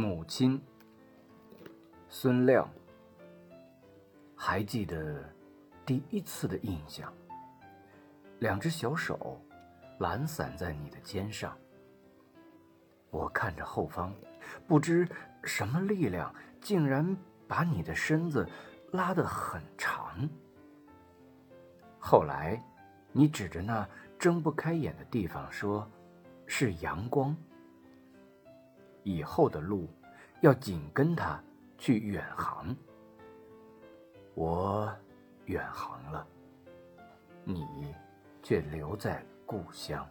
[0.00, 0.62] 母亲，
[2.08, 2.70] 孙亮。
[4.36, 5.28] 还记得
[5.84, 7.12] 第一次的印象，
[8.38, 9.42] 两只小手
[9.98, 11.58] 懒散在你的肩上。
[13.10, 14.14] 我看着后方，
[14.68, 15.04] 不知
[15.42, 17.16] 什么力量，竟然
[17.48, 18.48] 把你的身子
[18.92, 20.28] 拉得很长。
[21.98, 22.62] 后来，
[23.10, 23.84] 你指着那
[24.16, 25.90] 睁不开眼的地方说
[26.46, 27.36] ：“是阳光。”
[29.08, 29.88] 以后的路，
[30.42, 31.42] 要紧跟他
[31.78, 32.76] 去远航。
[34.34, 34.94] 我
[35.46, 36.26] 远航了，
[37.42, 37.94] 你
[38.42, 40.06] 却留在故乡。